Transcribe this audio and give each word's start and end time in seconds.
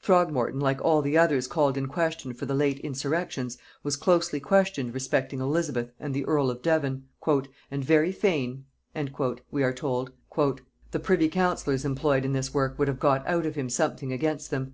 Throgmorton, 0.00 0.60
like 0.60 0.80
all 0.82 1.02
the 1.02 1.18
others 1.18 1.46
called 1.46 1.76
in 1.76 1.88
question 1.88 2.32
for 2.32 2.46
the 2.46 2.54
late 2.54 2.78
insurrections, 2.78 3.58
was 3.82 3.96
closely 3.96 4.40
questioned 4.40 4.94
respecting 4.94 5.40
Elizabeth 5.42 5.92
and 6.00 6.14
the 6.14 6.24
earl 6.24 6.48
of 6.48 6.62
Devon; 6.62 7.04
"and 7.70 7.84
very 7.84 8.10
fain," 8.10 8.64
we 9.50 9.62
are 9.62 9.74
told, 9.74 10.12
"the 10.90 11.00
privy 11.00 11.28
councillors 11.28 11.84
employed 11.84 12.24
in 12.24 12.32
this 12.32 12.54
work 12.54 12.78
would 12.78 12.88
have 12.88 12.98
got 12.98 13.26
out 13.26 13.44
of 13.44 13.56
him 13.56 13.68
something 13.68 14.10
against 14.10 14.50
them. 14.50 14.62